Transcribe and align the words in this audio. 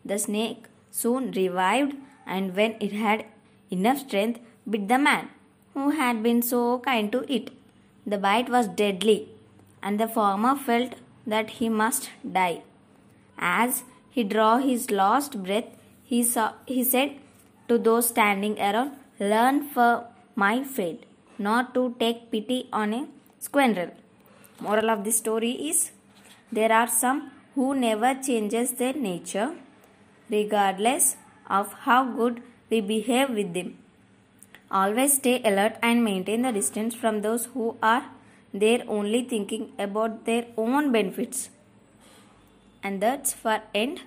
The 0.05 0.19
snake 0.19 0.65
soon 0.91 1.33
revived, 1.33 1.95
and 2.27 2.55
when 2.55 2.77
it 2.81 2.93
had 2.93 3.25
enough 3.71 3.99
strength, 3.99 4.41
bit 4.69 4.89
the 4.89 4.99
man 4.99 5.29
who 5.75 5.91
had 5.91 6.23
been 6.23 6.43
so 6.43 6.79
kind 6.81 7.11
to 7.13 7.25
it. 7.33 7.51
The 8.07 8.19
bite 8.19 8.49
was 8.49 8.69
deadly, 8.69 9.29
and 9.83 10.01
the 10.01 10.09
farmer 10.09 10.55
felt 10.57 10.95
that 11.27 11.51
he 11.59 11.69
must 11.69 12.11
die. 12.39 12.63
As 13.39 13.83
he 14.11 14.25
drew 14.25 14.59
his 14.59 14.91
last 14.91 15.43
breath, 15.43 15.67
he, 16.05 16.23
saw, 16.23 16.53
he 16.67 16.83
said 16.83 17.17
to 17.69 17.79
those 17.79 18.09
standing 18.09 18.59
around, 18.59 18.93
Learn 19.21 19.65
for 19.69 20.05
my 20.37 20.63
fate, 20.63 21.03
not 21.39 21.75
to 21.75 21.97
take 21.99 22.31
pity 22.31 22.69
on 22.73 22.95
a 22.95 23.09
squirrel. 23.41 23.91
Moral 24.61 24.91
of 24.91 25.03
the 25.03 25.11
story 25.11 25.51
is 25.71 25.91
there 26.53 26.71
are 26.71 26.87
some 26.87 27.33
who 27.57 27.75
never 27.75 28.15
changes 28.15 28.71
their 28.73 28.93
nature 28.93 29.51
regardless 30.31 31.17
of 31.51 31.73
how 31.87 32.05
good 32.05 32.41
we 32.71 32.81
behave 32.81 33.31
with 33.31 33.55
them. 33.55 33.77
Always 34.71 35.15
stay 35.15 35.43
alert 35.43 35.75
and 35.83 36.05
maintain 36.05 36.43
the 36.43 36.53
distance 36.53 36.95
from 36.95 37.23
those 37.23 37.47
who 37.47 37.77
are 37.83 38.05
there 38.55 38.85
only 38.87 39.25
thinking 39.25 39.73
about 39.81 40.27
their 40.27 40.47
own 40.57 40.93
benefits. 40.93 41.51
And 42.85 43.01
that's 43.01 43.33
for 43.33 43.63
end. 43.75 44.03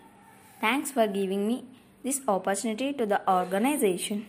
Thanks 0.61 0.91
for 0.91 1.05
giving 1.05 1.47
me 1.47 1.65
this 2.03 2.21
opportunity 2.27 2.93
to 2.93 3.05
the 3.05 3.21
organization. 3.29 4.25